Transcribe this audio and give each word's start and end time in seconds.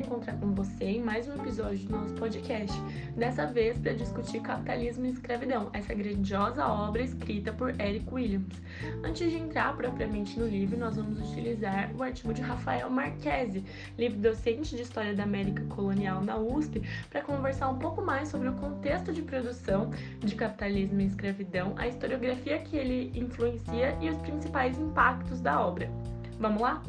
encontrar 0.00 0.34
com 0.38 0.54
você 0.54 0.84
em 0.84 1.02
mais 1.02 1.28
um 1.28 1.34
episódio 1.34 1.86
do 1.86 1.96
nosso 1.96 2.14
podcast, 2.14 2.74
dessa 3.16 3.46
vez 3.46 3.78
para 3.78 3.92
discutir 3.92 4.40
capitalismo 4.40 5.04
e 5.04 5.10
escravidão, 5.10 5.68
essa 5.74 5.92
grandiosa 5.92 6.66
obra 6.66 7.02
escrita 7.02 7.52
por 7.52 7.78
Eric 7.78 8.06
Williams. 8.10 8.60
Antes 9.04 9.30
de 9.30 9.36
entrar 9.36 9.76
propriamente 9.76 10.38
no 10.38 10.46
livro, 10.46 10.78
nós 10.78 10.96
vamos 10.96 11.20
utilizar 11.30 11.90
o 11.96 12.02
artigo 12.02 12.32
de 12.32 12.40
Rafael 12.40 12.88
Marquese, 12.88 13.62
livre 13.98 14.18
docente 14.18 14.74
de 14.74 14.82
História 14.82 15.14
da 15.14 15.24
América 15.24 15.62
Colonial 15.64 16.22
na 16.22 16.38
USP, 16.38 16.82
para 17.10 17.20
conversar 17.20 17.68
um 17.68 17.78
pouco 17.78 18.00
mais 18.00 18.28
sobre 18.28 18.48
o 18.48 18.54
contexto 18.54 19.12
de 19.12 19.20
produção 19.20 19.90
de 20.20 20.34
capitalismo 20.34 21.00
e 21.00 21.06
escravidão, 21.06 21.74
a 21.76 21.86
historiografia 21.86 22.58
que 22.58 22.76
ele 22.76 23.12
influencia 23.14 23.96
e 24.00 24.08
os 24.08 24.16
principais 24.18 24.78
impactos 24.78 25.40
da 25.40 25.60
obra. 25.60 25.90
Vamos 26.38 26.62
lá? 26.62 26.82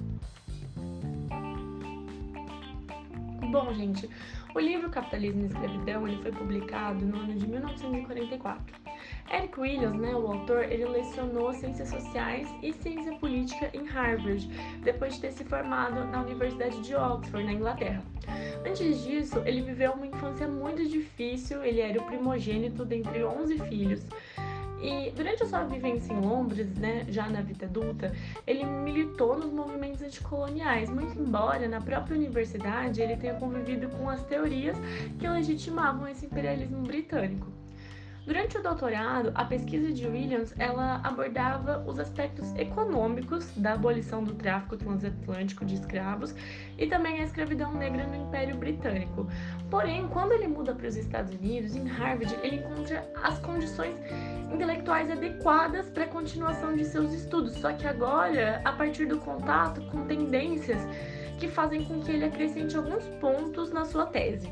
Bom, 3.51 3.73
gente, 3.73 4.09
o 4.55 4.59
livro 4.59 4.89
Capitalismo 4.89 5.41
e 5.41 5.45
Escravidão 5.47 6.07
ele 6.07 6.21
foi 6.21 6.31
publicado 6.31 7.05
no 7.05 7.19
ano 7.19 7.35
de 7.35 7.45
1944. 7.45 8.81
Eric 9.29 9.59
Williams, 9.59 9.99
né, 9.99 10.15
o 10.15 10.25
autor, 10.25 10.63
ele 10.71 10.85
lecionou 10.85 11.53
Ciências 11.53 11.89
Sociais 11.89 12.47
e 12.63 12.71
Ciência 12.71 13.13
Política 13.17 13.69
em 13.73 13.85
Harvard, 13.85 14.47
depois 14.83 15.15
de 15.15 15.21
ter 15.21 15.33
se 15.33 15.43
formado 15.43 16.05
na 16.05 16.21
Universidade 16.21 16.79
de 16.79 16.95
Oxford, 16.95 17.45
na 17.45 17.51
Inglaterra. 17.51 18.01
Antes 18.65 19.03
disso, 19.03 19.41
ele 19.45 19.61
viveu 19.61 19.91
uma 19.91 20.07
infância 20.07 20.47
muito 20.47 20.87
difícil, 20.87 21.61
ele 21.65 21.81
era 21.81 22.01
o 22.01 22.05
primogênito 22.05 22.85
dentre 22.85 23.25
11 23.25 23.59
filhos. 23.67 24.05
E 24.81 25.11
durante 25.11 25.43
a 25.43 25.45
sua 25.45 25.63
vivência 25.63 26.11
em 26.11 26.19
Londres, 26.19 26.67
né, 26.75 27.05
já 27.07 27.29
na 27.29 27.41
vida 27.41 27.65
adulta, 27.65 28.11
ele 28.47 28.65
militou 28.65 29.37
nos 29.37 29.51
movimentos 29.51 30.01
anticoloniais, 30.01 30.89
muito 30.89 31.19
embora 31.19 31.67
na 31.67 31.79
própria 31.79 32.17
universidade 32.17 33.01
ele 33.01 33.15
tenha 33.15 33.35
convivido 33.35 33.89
com 33.89 34.09
as 34.09 34.23
teorias 34.23 34.77
que 35.19 35.27
legitimavam 35.27 36.07
esse 36.07 36.25
imperialismo 36.25 36.81
britânico. 36.81 37.60
Durante 38.25 38.55
o 38.55 38.61
doutorado, 38.61 39.31
a 39.33 39.43
pesquisa 39.43 39.91
de 39.91 40.05
Williams 40.05 40.53
ela 40.59 41.01
abordava 41.03 41.83
os 41.87 41.97
aspectos 41.97 42.53
econômicos 42.55 43.49
da 43.57 43.73
abolição 43.73 44.23
do 44.23 44.35
tráfico 44.35 44.77
transatlântico 44.77 45.65
de 45.65 45.73
escravos 45.73 46.35
e 46.77 46.85
também 46.85 47.19
a 47.19 47.23
escravidão 47.23 47.73
negra 47.73 48.05
no 48.05 48.27
Império 48.27 48.55
Britânico. 48.57 49.27
Porém, 49.71 50.07
quando 50.07 50.33
ele 50.33 50.47
muda 50.47 50.75
para 50.75 50.87
os 50.87 50.95
Estados 50.95 51.33
Unidos, 51.33 51.75
em 51.75 51.87
Harvard, 51.87 52.37
ele 52.43 52.57
encontra 52.57 53.11
as 53.23 53.39
condições 53.39 53.95
intelectuais 54.53 55.09
adequadas 55.09 55.89
para 55.89 56.03
a 56.03 56.07
continuação 56.07 56.75
de 56.75 56.85
seus 56.85 57.11
estudos, 57.13 57.53
só 57.53 57.73
que 57.73 57.87
agora, 57.87 58.61
a 58.63 58.71
partir 58.71 59.07
do 59.07 59.17
contato 59.17 59.81
com 59.89 60.05
tendências 60.05 60.79
que 61.39 61.47
fazem 61.47 61.83
com 61.85 61.99
que 62.01 62.11
ele 62.11 62.25
acrescente 62.25 62.77
alguns 62.77 63.03
pontos 63.19 63.71
na 63.71 63.83
sua 63.83 64.05
tese. 64.05 64.47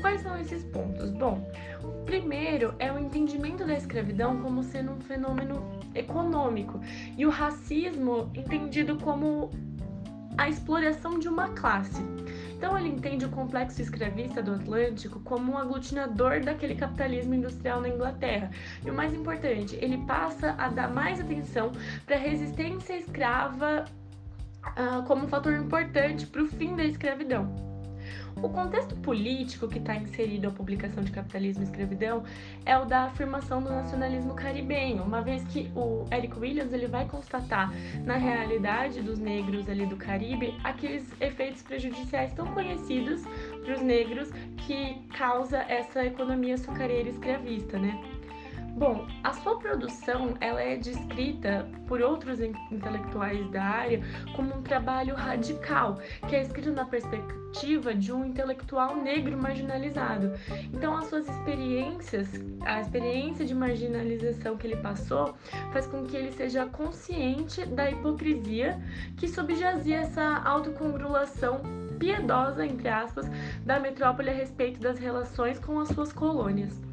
Quais 0.00 0.20
são 0.20 0.38
esses 0.38 0.62
pontos? 0.64 1.10
Bom, 1.10 1.50
o 1.82 2.04
primeiro 2.04 2.74
é 2.78 2.92
o 2.92 2.98
entendimento 2.98 3.66
da 3.66 3.74
escravidão 3.74 4.40
como 4.40 4.62
sendo 4.62 4.92
um 4.92 5.00
fenômeno 5.00 5.62
econômico 5.94 6.80
e 7.16 7.26
o 7.26 7.30
racismo 7.30 8.30
entendido 8.34 8.96
como 8.98 9.50
a 10.36 10.48
exploração 10.48 11.18
de 11.18 11.28
uma 11.28 11.48
classe. 11.48 12.00
Então 12.56 12.76
ele 12.78 12.88
entende 12.88 13.24
o 13.24 13.28
complexo 13.28 13.82
escravista 13.82 14.42
do 14.42 14.54
Atlântico 14.54 15.20
como 15.20 15.52
um 15.52 15.58
aglutinador 15.58 16.40
daquele 16.40 16.74
capitalismo 16.74 17.34
industrial 17.34 17.80
na 17.80 17.88
Inglaterra. 17.88 18.50
E 18.84 18.90
o 18.90 18.94
mais 18.94 19.12
importante, 19.12 19.76
ele 19.80 19.98
passa 20.06 20.54
a 20.58 20.68
dar 20.68 20.88
mais 20.88 21.20
atenção 21.20 21.72
para 22.06 22.16
a 22.16 22.18
resistência 22.18 22.96
escrava 22.96 23.84
uh, 24.64 25.02
como 25.06 25.24
um 25.24 25.28
fator 25.28 25.54
importante 25.54 26.26
para 26.26 26.42
o 26.42 26.48
fim 26.48 26.74
da 26.76 26.84
escravidão. 26.84 27.67
O 28.36 28.48
contexto 28.48 28.94
político 28.96 29.66
que 29.66 29.78
está 29.78 29.96
inserido 29.96 30.48
a 30.48 30.50
publicação 30.50 31.02
de 31.02 31.10
Capitalismo 31.10 31.62
e 31.62 31.66
Escravidão 31.66 32.22
é 32.64 32.78
o 32.78 32.84
da 32.84 33.04
afirmação 33.04 33.62
do 33.62 33.68
nacionalismo 33.68 34.34
caribenho, 34.34 35.02
uma 35.02 35.20
vez 35.20 35.44
que 35.44 35.70
o 35.74 36.04
Eric 36.12 36.38
Williams 36.38 36.72
ele 36.72 36.86
vai 36.86 37.06
constatar 37.06 37.72
na 38.04 38.16
realidade 38.16 39.02
dos 39.02 39.18
negros 39.18 39.68
ali 39.68 39.86
do 39.86 39.96
Caribe 39.96 40.54
aqueles 40.62 41.04
efeitos 41.20 41.62
prejudiciais 41.62 42.32
tão 42.32 42.46
conhecidos 42.54 43.22
para 43.64 43.74
os 43.74 43.82
negros 43.82 44.30
que 44.58 45.02
causa 45.16 45.58
essa 45.62 46.04
economia 46.04 46.54
açucareira 46.54 47.08
escravista, 47.08 47.78
né? 47.78 48.17
Bom, 48.78 49.08
a 49.24 49.32
sua 49.32 49.58
produção 49.58 50.34
ela 50.40 50.62
é 50.62 50.76
descrita 50.76 51.68
por 51.88 52.00
outros 52.00 52.38
intelectuais 52.40 53.50
da 53.50 53.64
área 53.64 54.00
como 54.36 54.54
um 54.54 54.62
trabalho 54.62 55.16
radical, 55.16 55.98
que 56.28 56.36
é 56.36 56.42
escrito 56.42 56.70
na 56.70 56.84
perspectiva 56.84 57.92
de 57.92 58.12
um 58.12 58.24
intelectual 58.24 58.94
negro 58.94 59.36
marginalizado. 59.36 60.30
Então, 60.72 60.96
as 60.96 61.06
suas 61.06 61.28
experiências, 61.28 62.28
a 62.60 62.80
experiência 62.80 63.44
de 63.44 63.52
marginalização 63.52 64.56
que 64.56 64.68
ele 64.68 64.76
passou, 64.76 65.34
faz 65.72 65.84
com 65.88 66.04
que 66.04 66.16
ele 66.16 66.30
seja 66.30 66.64
consciente 66.66 67.66
da 67.66 67.90
hipocrisia 67.90 68.80
que 69.16 69.26
subjazia 69.26 70.02
essa 70.02 70.40
autocongratulação 70.44 71.62
piedosa, 71.98 72.64
entre 72.64 72.88
aspas, 72.88 73.26
da 73.66 73.80
metrópole 73.80 74.30
a 74.30 74.34
respeito 74.34 74.78
das 74.78 75.00
relações 75.00 75.58
com 75.58 75.80
as 75.80 75.88
suas 75.88 76.12
colônias. 76.12 76.87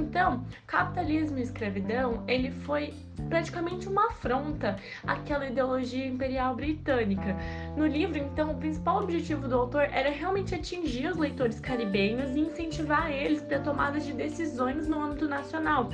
Então, 0.00 0.44
capitalismo 0.66 1.38
e 1.38 1.42
escravidão, 1.42 2.24
ele 2.26 2.50
foi 2.50 2.94
praticamente 3.28 3.86
uma 3.86 4.06
afronta 4.06 4.76
àquela 5.06 5.46
ideologia 5.46 6.06
imperial 6.06 6.56
britânica. 6.56 7.36
No 7.76 7.86
livro, 7.86 8.16
então, 8.16 8.50
o 8.50 8.54
principal 8.56 9.02
objetivo 9.02 9.46
do 9.46 9.56
autor 9.56 9.82
era 9.92 10.10
realmente 10.10 10.54
atingir 10.54 11.06
os 11.06 11.18
leitores 11.18 11.60
caribenhos 11.60 12.34
e 12.34 12.40
incentivar 12.40 13.10
eles 13.10 13.42
para 13.42 13.60
tomadas 13.60 14.06
de 14.06 14.14
decisões 14.14 14.88
no 14.88 15.02
âmbito 15.02 15.28
nacional. 15.28 15.90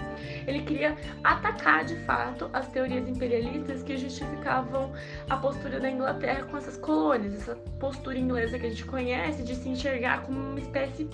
Ele 0.46 0.62
queria 0.62 0.96
atacar, 1.24 1.84
de 1.84 1.96
fato, 2.04 2.48
as 2.52 2.68
teorias 2.68 3.08
imperialistas 3.08 3.82
que 3.82 3.96
justificavam 3.96 4.92
a 5.28 5.36
postura 5.36 5.80
da 5.80 5.90
Inglaterra 5.90 6.44
com 6.44 6.56
essas 6.56 6.76
colônias, 6.76 7.34
essa 7.34 7.56
postura 7.80 8.16
inglesa 8.16 8.56
que 8.56 8.66
a 8.66 8.70
gente 8.70 8.84
conhece 8.84 9.42
de 9.42 9.56
se 9.56 9.68
enxergar 9.68 10.22
como 10.22 10.38
uma 10.38 10.60
espécie 10.60 11.08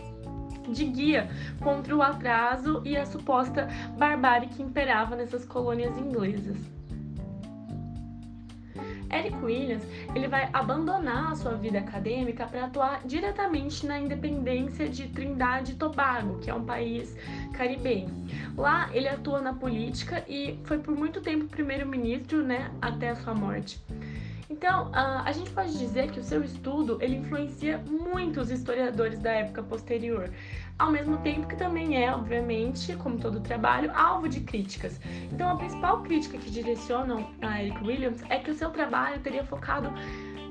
de 0.69 0.85
guia 0.85 1.31
contra 1.61 1.97
o 1.97 2.03
atraso 2.03 2.83
e 2.85 2.97
a 2.97 3.07
suposta 3.07 3.69
barbárie 3.99 4.49
que 4.49 4.63
imperava 4.63 5.17
nessas 5.17 5.45
colônias 5.45 5.97
inglesas. 5.97 6.57
Eric 9.13 9.37
Williams 9.45 9.87
ele 10.15 10.27
vai 10.27 10.49
abandonar 10.53 11.33
a 11.33 11.37
sua 11.37 11.53
vida 11.53 11.79
acadêmica 11.79 12.47
para 12.47 12.65
atuar 12.65 13.03
diretamente 13.05 13.87
na 13.87 13.99
independência 13.99 14.89
de 14.89 15.09
Trindade 15.09 15.73
e 15.73 15.75
Tobago, 15.75 16.39
que 16.39 16.51
é 16.51 16.55
um 16.55 16.65
país 16.65 17.15
caribenho. 17.53 18.09
Lá 18.57 18.89
ele 18.93 19.09
atua 19.09 19.41
na 19.41 19.53
política 19.53 20.25
e 20.27 20.59
foi 20.65 20.79
por 20.79 20.97
muito 20.97 21.21
tempo 21.21 21.45
primeiro-ministro, 21.47 22.43
né, 22.43 22.71
até 22.81 23.11
a 23.11 23.17
sua 23.17 23.35
morte. 23.35 23.81
Então, 24.53 24.91
a 24.93 25.33
gente 25.33 25.51
pode 25.51 25.79
dizer 25.79 26.11
que 26.11 26.21
o 26.21 26.23
seu 26.23 26.45
estudo 26.45 26.99
ele 27.01 27.17
influencia 27.17 27.79
muitos 27.79 28.51
historiadores 28.51 29.19
da 29.19 29.33
época 29.33 29.63
posterior, 29.63 30.31
ao 30.79 30.93
mesmo 30.93 31.17
tempo 31.19 31.49
que 31.49 31.57
também 31.57 32.05
é, 32.05 32.15
obviamente, 32.15 32.95
como 32.97 33.19
todo 33.19 33.41
trabalho, 33.41 33.91
alvo 33.95 34.29
de 34.29 34.41
críticas. 34.41 35.01
Então, 35.33 35.49
a 35.49 35.57
principal 35.57 36.03
crítica 36.03 36.37
que 36.37 36.51
direcionam 36.51 37.31
a 37.41 37.63
Eric 37.63 37.83
Williams 37.83 38.23
é 38.29 38.39
que 38.41 38.51
o 38.51 38.55
seu 38.55 38.69
trabalho 38.71 39.21
teria 39.21 39.43
focado 39.43 39.91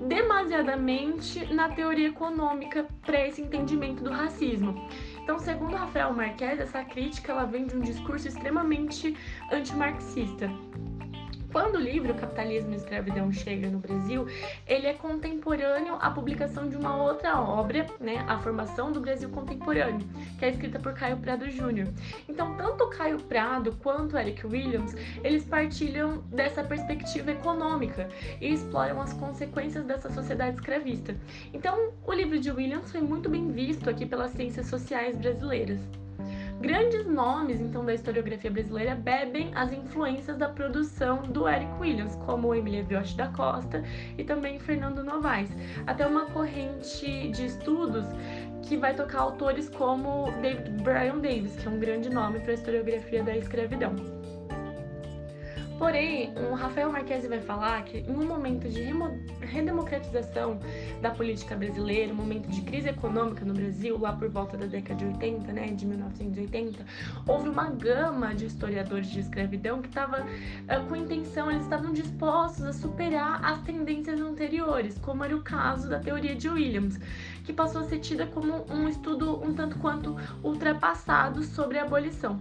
demasiadamente 0.08 1.46
na 1.54 1.70
teoria 1.70 2.08
econômica 2.08 2.88
para 3.06 3.28
esse 3.28 3.40
entendimento 3.40 4.04
do 4.04 4.10
racismo. 4.10 4.84
Então, 5.22 5.38
segundo 5.38 5.76
Rafael 5.76 6.12
Marques, 6.12 6.60
essa 6.60 6.84
crítica 6.84 7.32
ela 7.32 7.46
vem 7.46 7.68
de 7.68 7.76
um 7.76 7.82
discurso 7.82 8.28
extremamente 8.28 9.16
antimarxista. 9.52 10.50
Quando 11.52 11.76
o 11.76 11.82
livro 11.82 12.14
Capitalismo 12.14 12.72
e 12.72 12.78
Escravidão 12.78 13.30
chega 13.32 13.70
no 13.70 13.80
Brasil, 13.80 14.26
ele 14.66 14.88
é 14.88 14.94
contemporâneo 14.94 15.96
à 15.96 16.10
publicação 16.10 16.70
de 16.70 16.78
uma 16.78 16.96
outra 16.96 17.42
obra, 17.42 17.86
né, 18.00 18.24
A 18.26 18.40
Formação 18.40 18.92
do 18.92 19.02
Brasil 19.02 19.30
Contemporâneo, 19.30 20.08
que 20.40 20.46
é 20.46 20.50
escrita 20.50 20.80
por 20.80 20.94
Caio 20.94 21.18
Prado 21.18 21.50
Júnior. 21.50 21.90
Então, 22.30 22.56
tanto 22.56 22.88
Caio 22.88 23.20
Prado 23.20 23.78
quanto 23.84 24.18
Eric 24.18 24.48
Williams, 24.48 24.96
eles 25.24 25.44
partilham 25.44 26.20
dessa 26.28 26.64
perspectiva 26.64 27.32
econômica 27.32 28.08
e 28.40 28.54
exploram 28.54 29.02
as 29.02 29.12
consequências 29.12 29.84
dessa 29.84 30.10
sociedade 30.10 30.56
escravista. 30.56 31.16
Então, 31.54 31.92
o 32.08 32.14
livro 32.14 32.40
de 32.40 32.50
Williams 32.50 32.92
foi 32.92 33.02
muito 33.02 33.30
bem 33.30 33.52
visto 33.52 33.90
aqui 33.90 34.06
pelas 34.06 34.32
ciências 34.32 34.68
sociais 34.68 35.18
brasileiras. 35.18 36.01
Grandes 36.62 37.08
nomes, 37.08 37.60
então, 37.60 37.84
da 37.84 37.92
historiografia 37.92 38.52
brasileira 38.52 38.94
bebem 38.94 39.52
as 39.56 39.74
influências 39.74 40.38
da 40.38 40.48
produção 40.48 41.24
do 41.24 41.50
Eric 41.50 41.72
Williams, 41.80 42.16
como 42.18 42.54
Emília 42.54 42.84
Viotti 42.84 43.18
da 43.18 43.30
Costa 43.30 43.84
e 44.16 44.24
também 44.24 44.60
Fernando 44.60 45.04
Novaes. 45.04 45.50
Até 45.88 46.06
uma 46.06 46.28
corrente 46.28 47.30
de 47.30 47.48
estudos 47.48 48.06
que 48.62 48.78
vai 48.78 48.96
tocar 48.96 49.22
autores 49.22 49.70
como 49.70 50.32
David 50.40 50.84
Bryan 50.84 51.18
Davis, 51.18 51.56
que 51.56 51.68
é 51.68 51.72
um 51.72 51.80
grande 51.80 52.12
nome 52.12 52.40
para 52.40 52.52
a 52.52 52.54
historiografia 52.54 53.24
da 53.24 53.36
escravidão. 53.36 54.21
Porém, 55.82 56.32
o 56.38 56.54
Rafael 56.54 56.92
Marques 56.92 57.28
vai 57.28 57.42
falar 57.42 57.84
que 57.86 57.98
em 57.98 58.12
um 58.16 58.24
momento 58.24 58.70
de 58.70 58.94
redemocratização 59.44 60.60
da 61.02 61.10
política 61.10 61.56
brasileira, 61.56 62.14
um 62.14 62.18
momento 62.18 62.48
de 62.50 62.62
crise 62.62 62.90
econômica 62.90 63.44
no 63.44 63.52
Brasil, 63.56 63.98
lá 63.98 64.14
por 64.14 64.30
volta 64.30 64.56
da 64.56 64.68
década 64.68 65.00
de 65.00 65.06
80, 65.06 65.52
né, 65.52 65.66
de 65.70 65.88
1980, 65.88 66.86
houve 67.28 67.50
uma 67.50 67.72
gama 67.72 68.36
de 68.36 68.46
historiadores 68.46 69.10
de 69.10 69.22
escravidão 69.22 69.82
que 69.82 69.88
estava 69.88 70.22
uh, 70.22 70.88
com 70.88 70.96
intenção, 70.96 71.50
eles 71.50 71.64
estavam 71.64 71.92
dispostos 71.92 72.64
a 72.64 72.74
superar 72.74 73.44
as 73.44 73.60
tendências 73.64 74.22
anteriores, 74.22 75.00
como 75.00 75.24
era 75.24 75.36
o 75.36 75.42
caso 75.42 75.90
da 75.90 75.98
teoria 75.98 76.36
de 76.36 76.48
Williams, 76.48 77.00
que 77.44 77.52
passou 77.52 77.82
a 77.82 77.86
ser 77.86 77.98
tida 77.98 78.28
como 78.28 78.72
um 78.72 78.88
estudo 78.88 79.44
um 79.44 79.56
tanto 79.56 79.80
quanto 79.80 80.16
ultrapassado 80.44 81.42
sobre 81.42 81.80
a 81.80 81.86
abolição. 81.86 82.38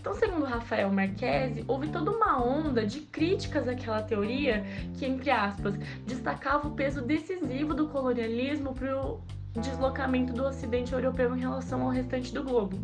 Então, 0.00 0.14
segundo 0.14 0.44
Rafael 0.44 0.90
Marquesi, 0.90 1.64
houve 1.66 1.88
toda 1.88 2.10
uma 2.10 2.42
onda 2.42 2.86
de 2.86 3.00
críticas 3.00 3.66
àquela 3.66 4.02
teoria 4.02 4.64
que, 4.96 5.04
entre 5.04 5.30
aspas, 5.30 5.74
destacava 6.06 6.68
o 6.68 6.72
peso 6.72 7.02
decisivo 7.02 7.74
do 7.74 7.88
colonialismo 7.88 8.72
para 8.74 8.96
o 8.96 9.20
deslocamento 9.56 10.32
do 10.32 10.44
Ocidente 10.44 10.92
europeu 10.92 11.36
em 11.36 11.40
relação 11.40 11.82
ao 11.82 11.90
restante 11.90 12.32
do 12.32 12.44
globo. 12.44 12.78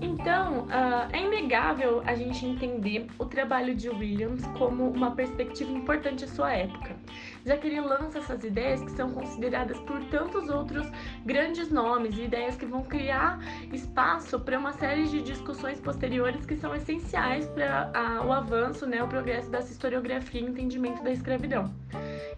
Então, 0.00 0.64
uh, 0.64 1.08
é 1.12 1.24
inegável 1.24 2.02
a 2.06 2.14
gente 2.14 2.46
entender 2.46 3.06
o 3.18 3.24
trabalho 3.24 3.74
de 3.74 3.88
Williams 3.88 4.44
como 4.58 4.88
uma 4.88 5.10
perspectiva 5.10 5.72
importante 5.72 6.24
à 6.24 6.28
sua 6.28 6.52
época, 6.52 6.96
já 7.44 7.56
que 7.56 7.66
ele 7.66 7.80
lança 7.80 8.18
essas 8.18 8.44
ideias 8.44 8.80
que 8.80 8.92
são 8.92 9.10
consideradas 9.10 9.78
por 9.80 10.02
tantos 10.04 10.48
outros 10.48 10.86
grandes 11.24 11.70
nomes 11.70 12.16
e 12.16 12.22
ideias 12.24 12.56
que 12.56 12.64
vão 12.64 12.82
criar 12.82 13.40
espaço 13.72 14.38
para 14.38 14.58
uma 14.58 14.72
série 14.72 15.08
de 15.08 15.20
discussões 15.20 15.80
posteriores 15.80 16.46
que 16.46 16.56
são 16.56 16.74
essenciais 16.74 17.46
para 17.48 17.90
uh, 17.94 18.26
o 18.26 18.32
avanço, 18.32 18.86
né, 18.86 19.02
o 19.02 19.08
progresso 19.08 19.50
dessa 19.50 19.72
historiografia 19.72 20.40
e 20.40 20.44
entendimento 20.44 21.02
da 21.02 21.10
escravidão. 21.10 21.72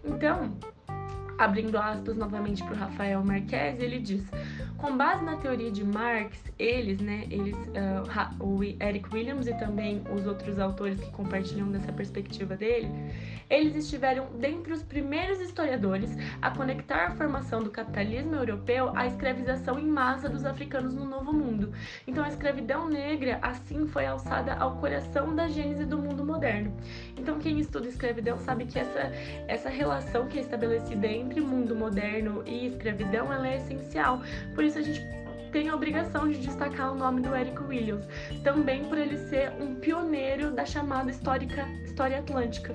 Então, 0.03 0.57
abrindo 1.37 1.77
aspas 1.77 2.15
novamente 2.15 2.63
para 2.63 2.73
o 2.73 2.77
Rafael 2.77 3.23
Marques, 3.23 3.79
ele 3.79 3.99
diz: 3.99 4.23
com 4.81 4.97
base 4.97 5.23
na 5.23 5.37
teoria 5.37 5.71
de 5.71 5.83
Marx, 5.83 6.37
eles, 6.57 6.99
né, 6.99 7.27
eles, 7.29 7.55
uh, 7.55 8.43
o 8.43 8.63
Eric 8.63 9.07
Williams 9.13 9.45
e 9.45 9.53
também 9.53 10.01
os 10.11 10.25
outros 10.25 10.57
autores 10.57 10.99
que 10.99 11.11
compartilham 11.11 11.71
dessa 11.71 11.93
perspectiva 11.93 12.57
dele, 12.57 12.89
eles 13.47 13.75
estiveram 13.75 14.27
dentre 14.39 14.73
os 14.73 14.81
primeiros 14.81 15.39
historiadores 15.39 16.09
a 16.41 16.49
conectar 16.49 17.07
a 17.07 17.11
formação 17.11 17.61
do 17.61 17.69
capitalismo 17.69 18.33
europeu 18.35 18.91
à 18.95 19.05
escravização 19.05 19.77
em 19.77 19.85
massa 19.85 20.27
dos 20.27 20.45
africanos 20.45 20.95
no 20.95 21.05
Novo 21.05 21.31
Mundo. 21.31 21.71
Então, 22.07 22.23
a 22.23 22.29
escravidão 22.29 22.89
negra, 22.89 23.37
assim, 23.41 23.87
foi 23.87 24.05
alçada 24.05 24.55
ao 24.55 24.77
coração 24.77 25.35
da 25.35 25.47
gênese 25.47 25.85
do 25.85 25.97
mundo 25.97 26.25
moderno. 26.25 26.73
Então, 27.17 27.37
quem 27.37 27.59
estuda 27.59 27.87
escravidão 27.87 28.39
sabe 28.39 28.65
que 28.65 28.79
essa, 28.79 29.11
essa 29.47 29.69
relação 29.69 30.27
que 30.27 30.39
é 30.39 30.41
estabelecida 30.41 31.05
entre 31.05 31.39
mundo 31.41 31.75
moderno 31.75 32.41
e 32.47 32.65
escravidão, 32.65 33.31
ela 33.31 33.47
é 33.47 33.57
essencial. 33.57 34.21
Por 34.55 34.63
isso 34.71 34.79
a 34.79 34.81
gente 34.81 35.05
tem 35.51 35.67
a 35.67 35.75
obrigação 35.75 36.29
de 36.29 36.37
destacar 36.37 36.93
o 36.93 36.95
nome 36.95 37.21
do 37.21 37.35
Eric 37.35 37.61
Williams, 37.61 38.05
também 38.41 38.85
por 38.85 38.97
ele 38.97 39.17
ser 39.17 39.51
um 39.59 39.75
pioneiro 39.75 40.51
da 40.51 40.65
chamada 40.65 41.11
histórica 41.11 41.67
história 41.83 42.19
atlântica. 42.19 42.73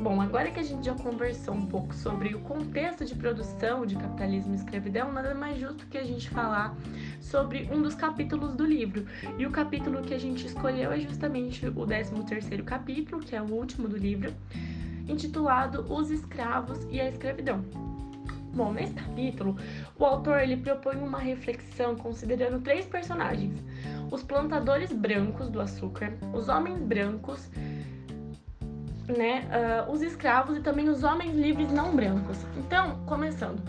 Bom, 0.00 0.20
agora 0.20 0.50
que 0.50 0.60
a 0.60 0.62
gente 0.62 0.86
já 0.86 0.94
conversou 0.94 1.54
um 1.54 1.66
pouco 1.66 1.92
sobre 1.94 2.34
o 2.34 2.40
contexto 2.40 3.04
de 3.04 3.14
produção 3.14 3.84
de 3.84 3.96
capitalismo 3.96 4.52
e 4.52 4.56
escravidão, 4.56 5.12
nada 5.12 5.34
mais 5.34 5.58
justo 5.58 5.86
que 5.86 5.98
a 5.98 6.04
gente 6.04 6.30
falar 6.30 6.76
sobre 7.20 7.68
um 7.72 7.82
dos 7.82 7.96
capítulos 7.96 8.54
do 8.54 8.64
livro. 8.64 9.04
E 9.36 9.44
o 9.44 9.50
capítulo 9.50 10.02
que 10.02 10.14
a 10.14 10.18
gente 10.18 10.46
escolheu 10.46 10.92
é 10.92 11.00
justamente 11.00 11.66
o 11.66 11.72
13º 11.72 12.62
capítulo, 12.64 13.22
que 13.22 13.34
é 13.34 13.42
o 13.42 13.46
último 13.46 13.88
do 13.88 13.96
livro, 13.96 14.32
intitulado 15.08 15.84
Os 15.92 16.10
Escravos 16.10 16.78
e 16.90 17.00
a 17.00 17.08
Escravidão. 17.08 17.91
Bom, 18.54 18.72
nesse 18.72 18.92
capítulo, 18.92 19.56
o 19.98 20.04
autor 20.04 20.40
ele 20.40 20.58
propõe 20.58 20.96
uma 20.96 21.18
reflexão 21.18 21.96
considerando 21.96 22.60
três 22.60 22.84
personagens: 22.84 23.54
os 24.10 24.22
plantadores 24.22 24.92
brancos 24.92 25.48
do 25.48 25.60
açúcar, 25.60 26.12
os 26.34 26.48
homens 26.48 26.78
brancos, 26.80 27.50
né, 29.08 29.48
uh, 29.50 29.90
os 29.90 30.02
escravos 30.02 30.56
e 30.56 30.60
também 30.60 30.88
os 30.88 31.02
homens 31.02 31.34
livres 31.34 31.72
não 31.72 31.96
brancos. 31.96 32.38
Então, 32.56 32.98
começando. 33.06 33.62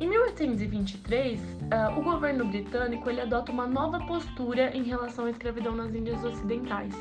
Em 0.00 0.08
1823, 0.08 1.40
uh, 1.40 1.44
ah, 1.70 1.94
o 1.96 2.02
governo 2.02 2.44
britânico 2.44 3.08
ele 3.08 3.20
adota 3.20 3.52
uma 3.52 3.68
nova 3.68 4.00
postura 4.00 4.76
em 4.76 4.82
relação 4.82 5.26
à 5.26 5.30
escravidão 5.30 5.76
nas 5.76 5.94
Índias 5.94 6.22
Ocidentais 6.24 6.92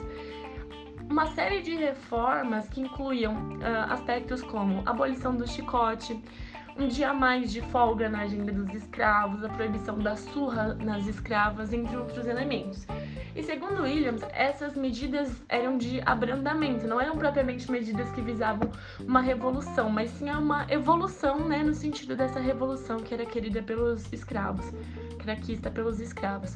uma 1.09 1.27
série 1.27 1.61
de 1.61 1.75
reformas 1.75 2.67
que 2.69 2.81
incluíam 2.81 3.35
uh, 3.35 3.91
aspectos 3.91 4.41
como 4.41 4.81
abolição 4.85 5.35
do 5.35 5.47
chicote, 5.47 6.19
um 6.77 6.87
dia 6.87 7.13
mais 7.13 7.51
de 7.51 7.61
folga 7.61 8.09
na 8.09 8.21
agenda 8.21 8.51
dos 8.51 8.73
escravos, 8.73 9.43
a 9.43 9.49
proibição 9.49 9.97
da 9.99 10.15
surra 10.15 10.73
nas 10.75 11.05
escravas, 11.07 11.71
entre 11.71 11.95
outros 11.95 12.25
elementos. 12.25 12.87
E 13.35 13.43
segundo 13.43 13.83
Williams, 13.83 14.21
essas 14.31 14.75
medidas 14.75 15.41
eram 15.49 15.77
de 15.77 16.01
abrandamento, 16.05 16.87
não 16.87 16.99
eram 16.99 17.17
propriamente 17.17 17.71
medidas 17.71 18.09
que 18.11 18.21
visavam 18.21 18.71
uma 18.99 19.21
revolução, 19.21 19.89
mas 19.89 20.09
sim 20.11 20.29
uma 20.29 20.65
evolução, 20.69 21.39
né, 21.47 21.63
no 21.63 21.73
sentido 21.73 22.15
dessa 22.15 22.39
revolução 22.39 22.99
que 22.99 23.13
era 23.13 23.25
querida 23.25 23.61
pelos 23.61 24.11
escravos, 24.11 24.69
que 25.19 25.29
era 25.29 25.39
quista 25.39 25.69
pelos 25.69 25.99
escravos. 25.99 26.55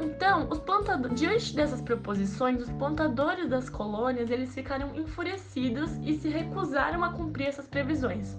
Então, 0.00 0.48
os 0.50 0.58
plantadores, 0.58 1.18
diante 1.18 1.54
dessas 1.54 1.80
proposições, 1.80 2.60
os 2.62 2.70
plantadores 2.70 3.48
das 3.48 3.68
colônias, 3.68 4.30
eles 4.30 4.54
ficaram 4.54 4.94
enfurecidos 4.94 5.90
e 6.02 6.14
se 6.14 6.28
recusaram 6.28 7.04
a 7.04 7.12
cumprir 7.12 7.48
essas 7.48 7.66
previsões. 7.66 8.36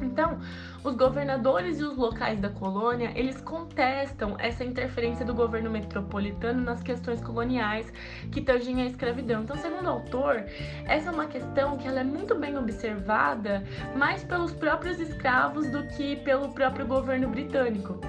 Então, 0.00 0.38
os 0.84 0.94
governadores 0.94 1.80
e 1.80 1.84
os 1.84 1.96
locais 1.96 2.38
da 2.38 2.48
colônia, 2.48 3.12
eles 3.14 3.40
contestam 3.40 4.36
essa 4.38 4.64
interferência 4.64 5.24
do 5.24 5.34
governo 5.34 5.70
metropolitano 5.70 6.62
nas 6.62 6.82
questões 6.82 7.20
coloniais 7.22 7.92
que 8.30 8.40
tangem 8.40 8.82
a 8.82 8.86
escravidão. 8.86 9.42
Então, 9.42 9.56
segundo 9.56 9.86
o 9.86 9.90
autor, 9.90 10.44
essa 10.84 11.10
é 11.10 11.12
uma 11.12 11.26
questão 11.26 11.76
que 11.76 11.88
ela 11.88 12.00
é 12.00 12.04
muito 12.04 12.34
bem 12.34 12.56
observada 12.56 13.64
mais 13.96 14.22
pelos 14.22 14.52
próprios 14.52 15.00
escravos 15.00 15.68
do 15.70 15.86
que 15.88 16.16
pelo 16.16 16.50
próprio 16.50 16.86
governo 16.86 17.28
britânico. 17.28 18.00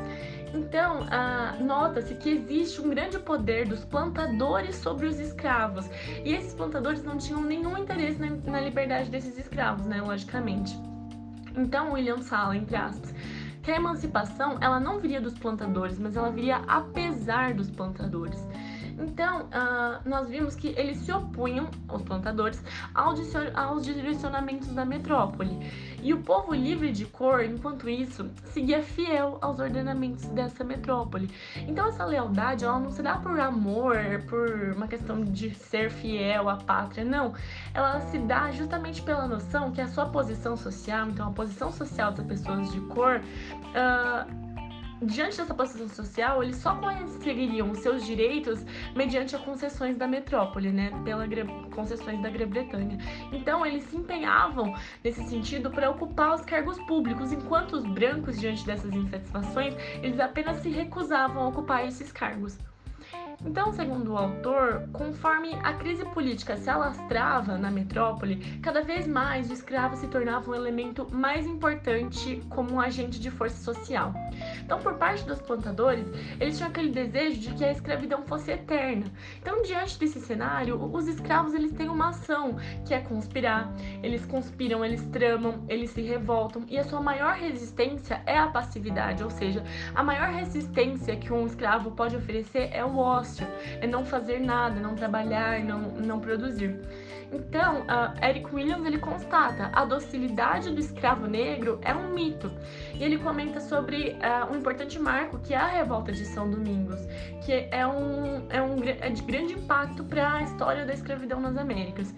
Então, 0.53 1.05
ah, 1.11 1.55
nota-se 1.59 2.15
que 2.15 2.29
existe 2.29 2.81
um 2.81 2.89
grande 2.89 3.19
poder 3.19 3.67
dos 3.67 3.83
plantadores 3.83 4.75
sobre 4.75 5.05
os 5.05 5.19
escravos. 5.19 5.85
E 6.23 6.33
esses 6.33 6.53
plantadores 6.53 7.03
não 7.03 7.17
tinham 7.17 7.41
nenhum 7.41 7.77
interesse 7.77 8.19
na, 8.19 8.29
na 8.51 8.61
liberdade 8.61 9.09
desses 9.09 9.37
escravos, 9.37 9.85
né? 9.85 10.01
Logicamente. 10.01 10.77
Então, 11.57 11.93
William 11.93 12.19
fala, 12.19 12.55
entre 12.55 12.75
aspas, 12.75 13.13
que 13.63 13.71
a 13.71 13.75
emancipação 13.75 14.57
ela 14.61 14.79
não 14.79 14.99
viria 14.99 15.19
dos 15.19 15.33
plantadores, 15.33 15.97
mas 15.97 16.15
ela 16.15 16.29
viria 16.29 16.57
apesar 16.67 17.55
dos 17.55 17.71
plantadores. 17.71 18.39
Então, 18.97 19.41
uh, 19.41 20.09
nós 20.09 20.27
vimos 20.27 20.55
que 20.55 20.69
eles 20.69 20.97
se 20.97 21.11
opunham, 21.11 21.69
os 21.91 22.01
plantadores, 22.01 22.61
aos 22.93 23.85
direcionamentos 23.85 24.69
da 24.69 24.83
metrópole. 24.85 25.57
E 26.01 26.13
o 26.13 26.21
povo 26.21 26.53
livre 26.53 26.91
de 26.91 27.05
cor, 27.05 27.43
enquanto 27.43 27.89
isso, 27.89 28.29
seguia 28.45 28.81
fiel 28.81 29.37
aos 29.41 29.59
ordenamentos 29.59 30.25
dessa 30.27 30.63
metrópole. 30.63 31.29
Então, 31.67 31.87
essa 31.87 32.05
lealdade, 32.05 32.65
ela 32.65 32.79
não 32.79 32.91
se 32.91 33.01
dá 33.01 33.17
por 33.17 33.39
amor, 33.39 33.97
por 34.27 34.73
uma 34.75 34.87
questão 34.87 35.23
de 35.23 35.53
ser 35.53 35.91
fiel 35.91 36.49
à 36.49 36.57
pátria, 36.57 37.03
não. 37.03 37.33
Ela 37.73 37.99
se 38.01 38.17
dá 38.19 38.51
justamente 38.51 39.01
pela 39.01 39.27
noção 39.27 39.71
que 39.71 39.81
a 39.81 39.87
sua 39.87 40.07
posição 40.07 40.55
social, 40.55 41.07
então 41.09 41.27
a 41.27 41.31
posição 41.31 41.71
social 41.71 42.11
das 42.11 42.25
pessoas 42.25 42.71
de 42.71 42.79
cor, 42.81 43.19
uh, 43.19 44.46
diante 45.01 45.37
dessa 45.37 45.53
posição 45.53 45.87
social, 45.87 46.43
eles 46.43 46.57
só 46.57 46.75
conseguiriam 46.75 47.73
seus 47.75 48.05
direitos 48.05 48.65
mediante 48.95 49.35
as 49.35 49.41
concessões 49.41 49.97
da 49.97 50.07
metrópole, 50.07 50.71
né, 50.71 50.91
pelas 51.03 51.27
concessões 51.71 52.21
da 52.21 52.29
Grã-Bretanha. 52.29 52.97
Então, 53.31 53.65
eles 53.65 53.83
se 53.85 53.95
empenhavam 53.95 54.75
nesse 55.03 55.23
sentido 55.27 55.69
para 55.69 55.89
ocupar 55.89 56.35
os 56.35 56.41
cargos 56.41 56.77
públicos, 56.85 57.31
enquanto 57.31 57.73
os 57.73 57.85
brancos, 57.85 58.39
diante 58.39 58.65
dessas 58.65 58.93
insatisfações, 58.93 59.75
eles 60.01 60.19
apenas 60.19 60.57
se 60.57 60.69
recusavam 60.69 61.43
a 61.43 61.47
ocupar 61.49 61.85
esses 61.85 62.11
cargos. 62.11 62.57
Então, 63.45 63.71
segundo 63.71 64.13
o 64.13 64.17
autor, 64.17 64.89
conforme 64.91 65.53
a 65.63 65.73
crise 65.73 66.03
política 66.05 66.57
se 66.57 66.69
alastrava 66.69 67.55
na 67.55 67.69
metrópole, 67.69 68.59
cada 68.63 68.81
vez 68.81 69.05
mais 69.05 69.49
o 69.51 69.53
escravo 69.53 69.95
se 69.95 70.07
tornava 70.07 70.49
um 70.49 70.55
elemento 70.55 71.07
mais 71.11 71.45
importante 71.45 72.41
como 72.49 72.73
um 72.73 72.81
agente 72.81 73.19
de 73.19 73.29
força 73.29 73.63
social. 73.63 74.11
Então, 74.65 74.79
por 74.79 74.95
parte 74.95 75.23
dos 75.23 75.39
plantadores, 75.39 76.07
eles 76.39 76.57
tinham 76.57 76.69
aquele 76.69 76.89
desejo 76.89 77.39
de 77.39 77.53
que 77.53 77.63
a 77.63 77.71
escravidão 77.71 78.23
fosse 78.23 78.51
eterna. 78.51 79.05
Então, 79.39 79.61
diante 79.61 79.99
desse 79.99 80.19
cenário, 80.19 80.83
os 80.91 81.07
escravos 81.07 81.53
eles 81.53 81.71
têm 81.73 81.89
uma 81.89 82.09
ação, 82.09 82.57
que 82.87 82.93
é 82.93 82.99
conspirar. 82.99 83.71
Eles 84.01 84.25
conspiram, 84.25 84.83
eles 84.83 85.03
tramam, 85.11 85.63
eles 85.69 85.91
se 85.91 86.01
revoltam 86.01 86.65
e 86.67 86.77
a 86.77 86.83
sua 86.83 87.01
maior 87.01 87.35
resistência 87.35 88.21
é 88.25 88.37
a 88.37 88.47
passividade, 88.47 89.23
ou 89.23 89.29
seja, 89.29 89.63
a 89.93 90.01
maior 90.01 90.29
resistência 90.29 91.15
que 91.15 91.31
um 91.31 91.45
escravo 91.45 91.91
pode 91.91 92.15
oferecer 92.15 92.69
é 92.73 92.83
o 92.83 92.97
ócio 92.97 93.26
é 93.81 93.87
não 93.87 94.05
fazer 94.05 94.39
nada, 94.39 94.79
não 94.79 94.95
trabalhar, 94.95 95.59
não, 95.63 95.91
não 95.91 96.19
produzir. 96.19 96.79
Então, 97.31 97.81
uh, 97.81 98.25
Eric 98.25 98.53
Williams 98.55 98.85
ele 98.85 98.99
constata 98.99 99.69
a 99.73 99.83
docilidade 99.83 100.71
do 100.71 100.79
escravo 100.79 101.27
negro 101.27 101.79
é 101.83 101.93
um 101.93 102.13
mito. 102.13 102.51
E 102.93 103.03
ele 103.03 103.17
comenta 103.17 103.59
sobre 103.59 104.11
uh, 104.11 104.51
um 104.51 104.57
importante 104.57 104.97
marco 104.97 105.37
que 105.39 105.53
é 105.53 105.57
a 105.57 105.67
revolta 105.67 106.11
de 106.11 106.25
São 106.25 106.49
Domingos, 106.49 106.99
que 107.45 107.51
é, 107.51 107.85
um, 107.85 108.45
é, 108.49 108.61
um, 108.61 108.81
é 108.83 109.09
de 109.09 109.21
grande 109.23 109.53
impacto 109.53 110.03
para 110.03 110.35
a 110.35 110.43
história 110.43 110.85
da 110.85 110.93
escravidão 110.93 111.41
nas 111.41 111.57
Américas. 111.57 112.13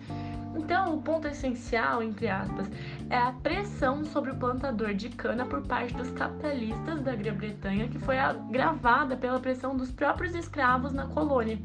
Então, 0.70 0.94
o 0.94 1.02
ponto 1.02 1.28
essencial, 1.28 2.04
entre 2.04 2.28
aspas, 2.28 2.70
é 3.10 3.18
a 3.18 3.32
pressão 3.32 4.06
sobre 4.06 4.30
o 4.30 4.36
plantador 4.36 4.94
de 4.94 5.10
cana 5.10 5.44
por 5.44 5.64
parte 5.64 5.96
dos 5.96 6.12
capitalistas 6.12 7.02
da 7.02 7.16
Grã-Bretanha, 7.16 7.88
que 7.88 7.98
foi 7.98 8.20
agravada 8.20 9.18
pela 9.18 9.40
pressão 9.40 9.76
dos 9.76 9.92
próprios 9.92 10.36
escravos 10.36 10.94
na 10.94 11.08
colônia. 11.08 11.58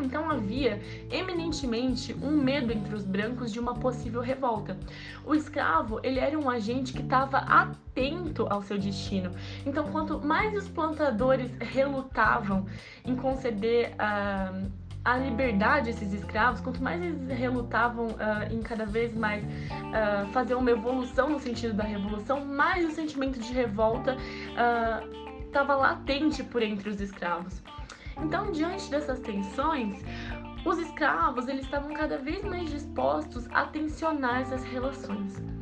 Então 0.00 0.28
havia 0.28 0.82
eminentemente 1.12 2.12
um 2.14 2.32
medo 2.32 2.72
entre 2.72 2.92
os 2.92 3.04
brancos 3.04 3.52
de 3.52 3.60
uma 3.60 3.76
possível 3.76 4.20
revolta. 4.20 4.76
O 5.24 5.32
escravo 5.32 6.00
ele 6.02 6.18
era 6.18 6.36
um 6.36 6.50
agente 6.50 6.92
que 6.92 7.02
estava 7.02 7.38
atento 7.38 8.48
ao 8.50 8.62
seu 8.62 8.78
destino. 8.78 9.30
Então 9.64 9.92
quanto 9.92 10.18
mais 10.18 10.52
os 10.56 10.66
plantadores 10.66 11.52
relutavam 11.60 12.66
em 13.04 13.14
conceder 13.14 13.92
uh, 13.94 14.87
a 15.08 15.16
liberdade 15.16 15.88
esses 15.88 16.12
escravos, 16.12 16.60
quanto 16.60 16.82
mais 16.82 17.02
eles 17.02 17.26
relutavam 17.28 18.08
uh, 18.08 18.52
em 18.52 18.60
cada 18.60 18.84
vez 18.84 19.14
mais 19.14 19.42
uh, 19.42 20.30
fazer 20.32 20.54
uma 20.54 20.70
evolução 20.70 21.30
no 21.30 21.40
sentido 21.40 21.72
da 21.72 21.84
revolução, 21.84 22.44
mais 22.44 22.84
o 22.86 22.90
sentimento 22.90 23.38
de 23.38 23.52
revolta 23.52 24.16
estava 25.46 25.74
latente 25.74 26.44
por 26.44 26.62
entre 26.62 26.90
os 26.90 27.00
escravos. 27.00 27.62
Então, 28.18 28.52
diante 28.52 28.90
dessas 28.90 29.18
tensões, 29.20 30.04
os 30.66 30.78
escravos 30.78 31.48
eles 31.48 31.64
estavam 31.64 31.94
cada 31.94 32.18
vez 32.18 32.44
mais 32.44 32.68
dispostos 32.68 33.48
a 33.50 33.64
tensionar 33.64 34.42
essas 34.42 34.62
relações. 34.64 35.57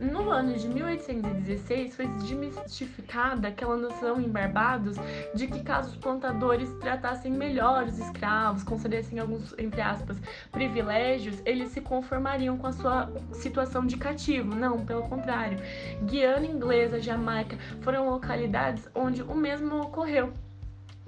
No 0.00 0.30
ano 0.30 0.54
de 0.54 0.66
1816 0.66 1.94
foi 1.94 2.06
desmistificada 2.06 3.48
aquela 3.48 3.76
noção 3.76 4.18
em 4.18 4.30
Barbados 4.30 4.96
de 5.34 5.46
que 5.46 5.62
caso 5.62 5.90
os 5.90 5.96
plantadores 5.96 6.72
tratassem 6.80 7.30
melhor 7.30 7.84
os 7.84 7.98
escravos, 7.98 8.62
concedessem 8.62 9.18
alguns, 9.18 9.54
entre 9.58 9.82
aspas, 9.82 10.16
privilégios, 10.50 11.42
eles 11.44 11.68
se 11.68 11.82
conformariam 11.82 12.56
com 12.56 12.66
a 12.66 12.72
sua 12.72 13.12
situação 13.34 13.86
de 13.86 13.98
cativo. 13.98 14.54
Não, 14.54 14.86
pelo 14.86 15.02
contrário. 15.02 15.58
Guiana 16.04 16.46
Inglesa, 16.46 16.98
Jamaica 16.98 17.58
foram 17.82 18.08
localidades 18.08 18.88
onde 18.94 19.22
o 19.22 19.34
mesmo 19.34 19.82
ocorreu. 19.82 20.32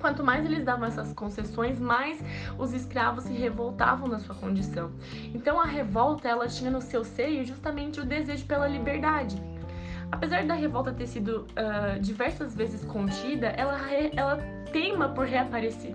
Quanto 0.03 0.25
mais 0.25 0.45
eles 0.45 0.65
davam 0.65 0.85
essas 0.85 1.13
concessões, 1.13 1.79
mais 1.79 2.19
os 2.59 2.73
escravos 2.75 3.23
se 3.23 3.33
revoltavam 3.33 4.09
na 4.09 4.19
sua 4.19 4.35
condição. 4.35 4.91
Então 5.33 5.61
a 5.61 5.65
revolta 5.65 6.29
ela 6.29 6.49
tinha 6.49 6.73
no 6.73 6.83
seu 6.83 7.05
seio 7.05 7.45
justamente 7.47 8.01
o 8.01 8.05
desejo 8.05 8.45
pela 8.45 8.67
liberdade. 8.67 9.41
Apesar 10.11 10.45
da 10.45 10.55
revolta 10.55 10.93
ter 10.93 11.07
sido 11.07 11.47
uh, 11.53 12.01
diversas 12.01 12.53
vezes 12.53 12.85
contida, 12.85 13.47
ela, 13.51 13.79
ela 14.13 14.39
teima 14.73 15.09
por 15.09 15.25
reaparecer. 15.25 15.95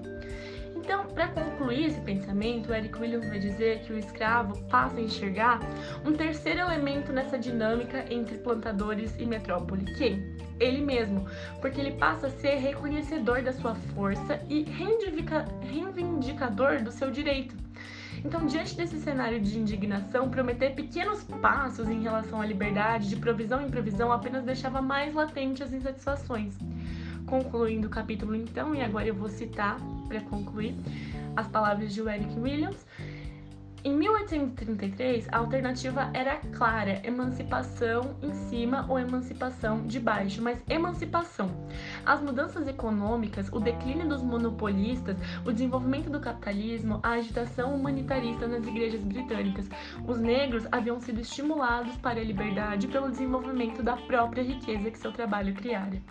Então, 0.88 1.06
para 1.08 1.28
concluir 1.28 1.88
esse 1.88 2.00
pensamento, 2.00 2.74
Eric 2.74 2.98
Williams 2.98 3.28
vai 3.28 3.40
dizer 3.40 3.82
que 3.82 3.92
o 3.92 3.98
escravo 3.98 4.58
passa 4.70 4.96
a 4.96 5.02
enxergar 5.02 5.60
um 6.06 6.14
terceiro 6.14 6.62
elemento 6.62 7.12
nessa 7.12 7.38
dinâmica 7.38 8.06
entre 8.10 8.38
plantadores 8.38 9.14
e 9.20 9.26
metrópole, 9.26 9.84
que 9.84 10.18
ele 10.62 10.80
mesmo, 10.80 11.26
porque 11.60 11.82
ele 11.82 11.92
passa 11.92 12.28
a 12.28 12.30
ser 12.30 12.56
reconhecedor 12.56 13.42
da 13.42 13.52
sua 13.52 13.76
força 13.76 14.42
e 14.48 14.64
reivindicador 14.64 16.82
do 16.82 16.92
seu 16.94 17.12
direito. 17.12 17.54
Então, 18.24 18.46
diante 18.46 18.78
desse 18.78 18.98
cenário 18.98 19.42
de 19.42 19.60
indignação, 19.60 20.30
prometer 20.30 20.74
pequenos 20.74 21.22
passos 21.42 21.90
em 21.90 22.02
relação 22.02 22.40
à 22.40 22.46
liberdade, 22.46 23.10
de 23.10 23.18
provisão 23.18 23.62
em 23.62 23.70
provisão, 23.70 24.10
apenas 24.10 24.46
deixava 24.46 24.82
mais 24.82 25.14
latente 25.14 25.62
as 25.62 25.74
insatisfações. 25.74 26.58
Concluindo 27.26 27.88
o 27.88 27.92
capítulo, 27.92 28.34
então, 28.34 28.74
e 28.74 28.82
agora 28.82 29.06
eu 29.06 29.14
vou 29.14 29.28
citar 29.28 29.78
para 30.08 30.22
concluir 30.22 30.76
as 31.36 31.48
palavras 31.48 31.94
de 31.94 32.02
Eric 32.02 32.40
Williams. 32.40 32.86
Em 33.84 33.94
1833, 33.94 35.30
a 35.32 35.38
alternativa 35.38 36.10
era 36.14 36.38
clara: 36.52 37.00
emancipação 37.06 38.18
em 38.22 38.34
cima 38.34 38.86
ou 38.90 39.00
emancipação 39.00 39.86
de 39.86 40.00
baixo, 40.00 40.42
mas 40.42 40.62
emancipação. 40.68 41.50
As 42.06 42.22
mudanças 42.22 42.68
econômicas, 42.68 43.48
o 43.50 43.60
declínio 43.60 44.10
dos 44.10 44.22
monopolistas, 44.22 45.16
o 45.46 45.54
desenvolvimento 45.54 46.10
do 46.10 46.20
capitalismo, 46.20 47.00
a 47.04 47.12
agitação 47.12 47.74
humanitarista 47.76 48.46
nas 48.46 48.66
igrejas 48.68 49.02
britânicas. 49.02 49.70
Os 50.06 50.20
negros 50.20 50.68
haviam 50.72 51.00
sido 51.00 51.22
estimulados 51.22 51.96
para 51.98 52.20
a 52.20 52.24
liberdade 52.24 52.88
pelo 52.88 53.10
desenvolvimento 53.10 53.82
da 53.82 53.96
própria 53.96 54.44
riqueza 54.44 54.92
que 54.92 54.98
seu 54.98 55.14
trabalho 55.14 55.54
criara. 55.54 56.02